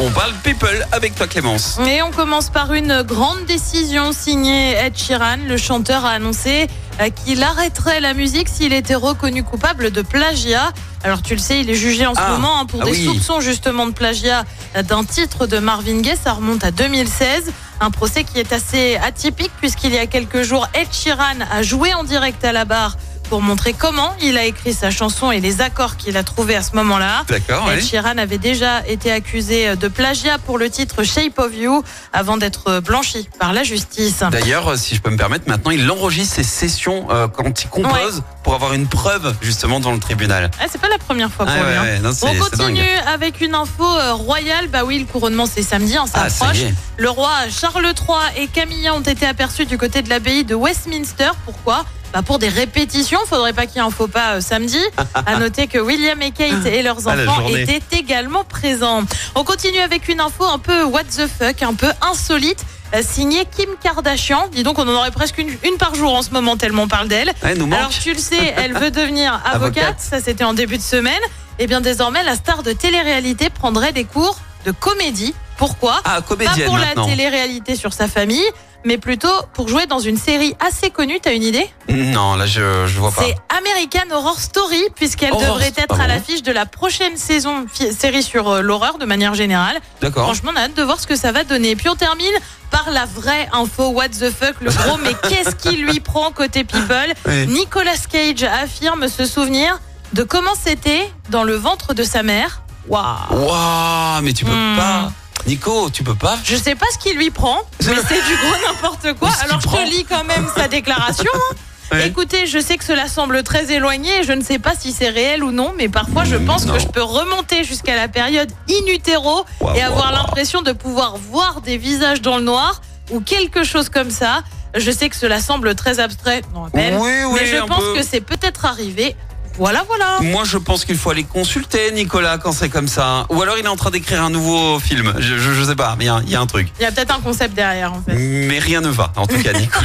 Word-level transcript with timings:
On 0.00 0.10
parle 0.10 0.32
people 0.44 0.86
avec 0.92 1.16
toi 1.16 1.26
Clémence. 1.26 1.78
Et 1.84 2.02
on 2.02 2.12
commence 2.12 2.50
par 2.50 2.72
une 2.72 3.02
grande 3.02 3.44
décision 3.46 4.12
signée 4.12 4.72
Ed 4.76 4.96
Sheeran. 4.96 5.38
Le 5.48 5.56
chanteur 5.56 6.04
a 6.04 6.10
annoncé 6.10 6.68
euh, 7.00 7.10
qu'il 7.10 7.42
arrêterait 7.42 8.00
la 8.00 8.14
musique 8.14 8.48
s'il 8.48 8.72
était 8.72 8.94
reconnu 8.94 9.42
coupable 9.42 9.90
de 9.90 10.02
plagiat. 10.02 10.72
Alors 11.02 11.20
tu 11.22 11.34
le 11.34 11.40
sais, 11.40 11.60
il 11.60 11.68
est 11.70 11.74
jugé 11.74 12.06
en 12.06 12.14
ce 12.14 12.20
Ah. 12.22 12.30
moment 12.30 12.60
hein, 12.60 12.66
pour 12.66 12.82
Ah 12.82 12.84
des 12.84 12.92
oui. 12.92 13.04
soupçons 13.06 13.40
justement 13.40 13.86
de 13.86 13.92
plagiat 13.92 14.44
d'un 14.84 15.02
titre 15.02 15.46
de 15.48 15.58
Marvin 15.58 16.00
Gaye. 16.00 16.16
Ça 16.22 16.32
remonte 16.32 16.62
à 16.62 16.70
2016. 16.70 17.50
Un 17.80 17.90
procès 17.90 18.22
qui 18.22 18.38
est 18.38 18.52
assez 18.52 18.96
atypique 19.04 19.52
puisqu'il 19.58 19.92
y 19.94 19.98
a 19.98 20.06
quelques 20.06 20.42
jours, 20.42 20.68
Ed 20.74 20.88
Sheeran 20.92 21.40
a 21.50 21.62
joué 21.62 21.92
en 21.94 22.04
direct 22.04 22.44
à 22.44 22.52
la 22.52 22.64
barre 22.64 22.96
pour 23.28 23.42
montrer 23.42 23.72
comment 23.72 24.14
il 24.22 24.36
a 24.38 24.44
écrit 24.44 24.72
sa 24.72 24.90
chanson 24.90 25.30
et 25.30 25.40
les 25.40 25.60
accords 25.60 25.96
qu'il 25.96 26.16
a 26.16 26.22
trouvés 26.22 26.56
à 26.56 26.62
ce 26.62 26.74
moment-là. 26.76 27.24
D'accord, 27.28 27.70
Ed. 27.72 27.82
Sheeran 27.82 28.18
avait 28.18 28.38
déjà 28.38 28.86
été 28.86 29.12
accusé 29.12 29.76
de 29.76 29.88
plagiat 29.88 30.38
pour 30.38 30.58
le 30.58 30.70
titre 30.70 31.02
Shape 31.02 31.38
of 31.38 31.54
You 31.54 31.82
avant 32.12 32.36
d'être 32.36 32.80
blanchi 32.80 33.28
par 33.38 33.52
la 33.52 33.62
justice. 33.62 34.22
D'ailleurs, 34.30 34.68
euh, 34.68 34.76
si 34.76 34.94
je 34.94 35.00
peux 35.00 35.10
me 35.10 35.16
permettre, 35.16 35.48
maintenant 35.48 35.70
il 35.70 35.88
enregistre 35.90 36.36
ses 36.36 36.42
sessions 36.42 37.06
euh, 37.10 37.28
quand 37.28 37.62
il 37.62 37.68
compose 37.68 38.22
pour 38.42 38.54
avoir 38.54 38.72
une 38.72 38.86
preuve 38.86 39.34
justement 39.42 39.78
devant 39.80 39.92
le 39.92 39.98
tribunal. 40.00 40.50
Ah, 40.60 40.64
c'est 40.70 40.80
pas 40.80 40.88
la 40.88 40.98
première 40.98 41.30
fois 41.30 41.44
pour 41.46 41.54
Ah 41.56 41.58
lui. 41.58 41.78
ouais, 41.88 41.96
hein. 41.96 42.00
non, 42.02 42.10
On 42.22 42.34
continue 42.36 42.80
avec 43.06 43.40
une 43.40 43.54
info 43.54 43.84
euh, 43.84 44.14
royale. 44.14 44.68
Bah 44.68 44.84
oui, 44.84 44.98
le 44.98 45.04
couronnement 45.04 45.46
c'est 45.46 45.62
samedi, 45.62 45.96
on 45.98 46.04
Ah, 46.14 46.28
s'approche. 46.30 46.58
le 46.96 47.10
roi 47.10 47.30
Charles 47.50 47.84
III 47.86 48.42
et 48.42 48.46
Camilla 48.48 48.94
ont 48.94 49.00
été 49.02 49.26
aperçus 49.26 49.66
du 49.66 49.76
côté 49.78 50.02
de 50.02 50.08
l'abbaye 50.08 50.44
de 50.44 50.54
Westminster. 50.54 51.30
Pourquoi? 51.44 51.84
Bah 52.12 52.22
pour 52.22 52.38
des 52.38 52.48
répétitions, 52.48 53.18
faudrait 53.26 53.52
pas 53.52 53.66
qu'il 53.66 53.76
y 53.76 53.78
ait 53.78 53.86
un 53.86 53.90
faux 53.90 54.08
pas 54.08 54.36
euh, 54.36 54.40
samedi. 54.40 54.78
À 55.14 55.36
noter 55.38 55.66
que 55.66 55.78
William 55.78 56.20
et 56.22 56.30
Kate 56.30 56.64
et 56.66 56.82
leurs 56.82 57.06
Ah, 57.06 57.14
la 57.16 57.24
enfants 57.30 57.40
journée. 57.48 57.62
étaient 57.62 57.98
également 57.98 58.44
présents. 58.44 59.02
On 59.34 59.44
continue 59.44 59.78
avec 59.80 60.08
une 60.08 60.20
info 60.20 60.44
un 60.44 60.58
peu 60.58 60.84
what 60.84 61.04
the 61.04 61.26
fuck, 61.26 61.62
un 61.62 61.74
peu 61.74 61.90
insolite. 62.00 62.64
euh, 62.94 63.02
Signée 63.02 63.44
Kim 63.54 63.68
Kardashian. 63.82 64.48
Dis 64.52 64.62
donc, 64.62 64.78
on 64.78 64.88
en 64.88 64.94
aurait 64.94 65.10
presque 65.10 65.36
une, 65.38 65.50
une 65.64 65.76
par 65.76 65.94
jour 65.94 66.14
en 66.14 66.22
ce 66.22 66.30
moment, 66.30 66.56
tellement 66.56 66.84
on 66.84 66.88
parle 66.88 67.08
d'elle. 67.08 67.32
Ouais, 67.42 67.54
nous 67.54 67.66
manque. 67.66 67.78
Alors 67.78 67.90
tu 67.90 68.12
le 68.14 68.18
sais, 68.18 68.54
elle 68.56 68.72
veut 68.72 68.90
devenir 68.90 69.34
avocate, 69.44 69.84
Avocate. 69.84 70.00
ça 70.00 70.20
c'était 70.20 70.44
en 70.44 70.54
début 70.54 70.78
de 70.78 70.82
semaine. 70.82 71.20
Et 71.58 71.66
bien 71.66 71.80
désormais, 71.82 72.22
la 72.22 72.36
star 72.36 72.62
de 72.62 72.72
télé-réalité 72.72 73.50
prendrait 73.50 73.92
des 73.92 74.04
cours 74.04 74.38
de 74.64 74.70
comédie. 74.70 75.34
Pourquoi? 75.58 76.00
Ah, 76.04 76.16
Pas 76.16 76.22
comédienne 76.22 76.66
pour 76.66 76.78
la 76.78 76.94
télé-réalité 77.04 77.74
sur 77.74 77.92
sa 77.92 78.06
famille, 78.08 78.44
mais 78.84 78.98
plutôt 78.98 79.28
pour 79.54 79.68
jouer 79.68 79.86
dans 79.86 79.98
une 79.98 80.16
série 80.16 80.54
assez 80.66 80.90
connue. 80.90 81.18
T'as 81.20 81.32
une 81.34 81.42
idée? 81.42 81.68
Non, 81.88 82.34
là 82.36 82.46
je, 82.46 82.86
je 82.86 82.98
vois 82.98 83.10
pas. 83.10 83.22
C'est 83.22 83.36
American 83.56 84.14
Horror 84.14 84.38
Story, 84.38 84.82
puisqu'elle 84.94 85.32
Horror 85.32 85.42
devrait 85.56 85.72
être 85.76 85.86
ah 85.90 85.94
à 85.94 85.96
bon 85.96 86.06
l'affiche 86.08 86.42
de 86.42 86.52
la 86.52 86.66
prochaine 86.66 87.16
saison 87.16 87.66
fi- 87.72 87.92
série 87.92 88.22
sur 88.22 88.48
euh, 88.48 88.60
l'horreur 88.62 88.98
de 88.98 89.04
manière 89.04 89.34
générale. 89.34 89.78
D'accord. 90.00 90.24
Franchement, 90.24 90.52
on 90.54 90.56
a 90.58 90.62
hâte 90.64 90.74
de 90.76 90.82
voir 90.82 91.00
ce 91.00 91.06
que 91.06 91.16
ça 91.16 91.32
va 91.32 91.44
donner. 91.44 91.76
Puis 91.76 91.88
on 91.88 91.96
termine 91.96 92.32
par 92.70 92.90
la 92.90 93.04
vraie 93.06 93.48
info 93.52 93.88
what 93.90 94.10
the 94.10 94.30
fuck, 94.30 94.56
le 94.60 94.70
gros 94.70 94.98
mais 95.02 95.14
qu'est-ce 95.28 95.54
qui 95.56 95.76
lui 95.76 96.00
prend 96.00 96.30
côté 96.32 96.64
people? 96.64 97.12
Oui. 97.26 97.46
Nicolas 97.48 97.96
Cage 98.10 98.42
affirme 98.44 99.08
se 99.08 99.24
souvenir 99.24 99.80
de 100.12 100.22
comment 100.22 100.54
c'était 100.62 101.10
dans 101.30 101.44
le 101.44 101.54
ventre 101.54 101.94
de 101.94 102.02
sa 102.04 102.22
mère. 102.22 102.62
Waouh 102.88 103.04
Waouh, 103.30 104.22
mais 104.22 104.32
tu 104.32 104.44
peux 104.44 104.50
Hmm. 104.52 104.76
pas. 104.76 105.12
Nico, 105.46 105.88
tu 105.90 106.02
peux 106.02 106.14
pas 106.14 106.38
Je 106.44 106.56
sais 106.56 106.74
pas 106.74 106.86
ce 106.92 106.98
qui 106.98 107.14
lui 107.14 107.30
prend, 107.30 107.58
mais 107.86 107.94
c'est 108.08 108.14
du 108.22 108.36
gros 108.36 108.66
n'importe 108.66 109.14
quoi. 109.18 109.30
Ce 109.30 109.44
Alors 109.44 109.60
je 109.60 109.66
prend. 109.66 109.78
te 109.78 109.88
lis 109.88 110.04
quand 110.04 110.24
même 110.24 110.46
sa 110.56 110.68
déclaration. 110.68 111.30
hein. 111.34 111.54
Ouais. 111.90 112.06
Écoutez, 112.06 112.46
je 112.46 112.58
sais 112.58 112.76
que 112.76 112.84
cela 112.84 113.08
semble 113.08 113.42
très 113.42 113.72
éloigné 113.72 114.22
je 114.22 114.32
ne 114.34 114.42
sais 114.42 114.58
pas 114.58 114.72
si 114.78 114.92
c'est 114.92 115.08
réel 115.08 115.42
ou 115.42 115.52
non, 115.52 115.72
mais 115.74 115.88
parfois 115.88 116.24
je 116.24 116.36
pense 116.36 116.66
Non. 116.66 116.74
que 116.74 116.80
je 116.80 116.86
peux 116.86 117.02
remonter 117.02 117.64
jusqu'à 117.64 117.96
la 117.96 118.08
période 118.08 118.52
in 118.68 118.92
utero 118.92 119.46
et 119.74 119.80
avoir 119.80 120.12
l'impression 120.12 120.60
de 120.60 120.72
pouvoir 120.72 121.16
voir 121.16 121.62
des 121.62 121.78
visages 121.78 122.20
dans 122.20 122.36
le 122.36 122.42
noir 122.44 122.82
ou 123.10 123.20
quelque 123.20 123.64
chose 123.64 123.88
comme 123.88 124.10
ça. 124.10 124.42
Je 124.76 124.90
sais 124.90 125.08
que 125.08 125.16
cela 125.16 125.40
semble 125.40 125.74
très 125.74 125.98
abstrait, 125.98 126.42
non, 126.52 126.66
à 126.66 126.68
peine, 126.70 126.98
Oui, 127.00 127.10
oui, 127.26 127.38
mais 127.40 127.46
je 127.46 127.56
un 127.56 127.66
pense 127.66 127.82
peu. 127.82 127.94
que 127.94 128.02
c'est 128.02 128.20
peut-être 128.20 128.66
arrivé. 128.66 129.16
Voilà, 129.58 129.84
voilà. 129.86 130.18
Moi, 130.22 130.44
je 130.44 130.56
pense 130.56 130.84
qu'il 130.84 130.96
faut 130.96 131.10
aller 131.10 131.24
consulter 131.24 131.90
Nicolas 131.92 132.38
quand 132.38 132.52
c'est 132.52 132.68
comme 132.68 132.88
ça. 132.88 133.26
Ou 133.30 133.42
alors 133.42 133.56
il 133.58 133.64
est 133.64 133.68
en 133.68 133.76
train 133.76 133.90
d'écrire 133.90 134.22
un 134.22 134.30
nouveau 134.30 134.78
film. 134.78 135.14
Je, 135.18 135.36
je, 135.36 135.52
je 135.52 135.64
sais 135.64 135.76
pas, 135.76 135.96
mais 135.98 136.06
il 136.06 136.28
y 136.28 136.32
y, 136.32 136.36
a 136.36 136.40
un 136.40 136.46
truc. 136.46 136.68
Il 136.78 136.82
y 136.82 136.86
a 136.86 136.92
peut-être 136.92 137.14
un 137.14 137.20
concept 137.20 137.54
derrière 137.54 137.92
en 137.92 138.02
fait. 138.02 138.14
Mais 138.14 138.58
rien 138.58 138.80
ne 138.80 138.88
va, 138.88 139.12
en 139.16 139.26
tout 139.26 139.42
cas, 139.42 139.52
Nicolas. 139.58 139.84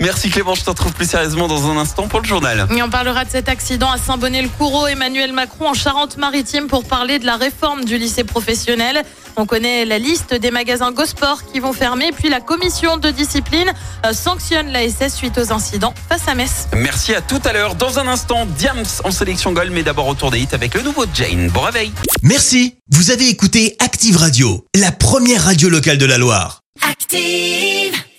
Merci 0.00 0.30
Clément, 0.30 0.54
je 0.54 0.64
te 0.64 0.70
retrouve 0.70 0.92
plus 0.92 1.08
sérieusement 1.08 1.48
dans 1.48 1.70
un 1.70 1.76
instant 1.76 2.08
pour 2.08 2.20
le 2.20 2.26
journal. 2.26 2.66
Et 2.76 2.82
on 2.82 2.90
parlera 2.90 3.24
de 3.24 3.30
cet 3.30 3.48
accident 3.48 3.90
à 3.90 3.98
Saint-Bonnet-le-Coureau. 3.98 4.86
Emmanuel 4.86 5.32
Macron 5.32 5.68
en 5.68 5.74
Charente-Maritime 5.74 6.66
pour 6.66 6.84
parler 6.84 7.18
de 7.18 7.26
la 7.26 7.36
réforme 7.36 7.84
du 7.84 7.98
lycée 7.98 8.24
professionnel. 8.24 9.02
On 9.36 9.46
connaît 9.46 9.84
la 9.84 9.98
liste 9.98 10.34
des 10.34 10.50
magasins 10.50 10.92
Gosport 10.92 11.44
qui 11.52 11.60
vont 11.60 11.72
fermer. 11.72 12.10
Puis 12.12 12.28
la 12.28 12.40
commission 12.40 12.96
de 12.96 13.10
discipline 13.10 13.72
euh, 14.04 14.12
sanctionne 14.12 14.68
l'ASS 14.68 15.14
suite 15.14 15.38
aux 15.38 15.52
incidents 15.52 15.94
face 16.08 16.26
à 16.26 16.34
Metz. 16.34 16.68
Merci 16.74 17.14
à 17.14 17.20
tout 17.20 17.40
à 17.44 17.52
l'heure. 17.52 17.74
Dans 17.74 17.98
un 17.98 18.08
instant, 18.08 18.46
Diams 18.46 18.84
en 19.04 19.10
sélection 19.10 19.52
Gold, 19.52 19.72
mais 19.72 19.82
d'abord 19.82 20.08
au 20.08 20.14
tour 20.14 20.30
des 20.30 20.40
hits 20.40 20.48
avec 20.52 20.74
le 20.74 20.82
nouveau 20.82 21.04
Jane. 21.14 21.48
Bon 21.48 21.60
réveil. 21.60 21.92
Merci, 22.22 22.76
vous 22.90 23.10
avez 23.10 23.28
écouté 23.28 23.76
Active 23.78 24.16
Radio, 24.16 24.64
la 24.74 24.92
première 24.92 25.44
radio 25.44 25.68
locale 25.68 25.98
de 25.98 26.06
la 26.06 26.18
Loire. 26.18 26.60
Active. 26.88 27.97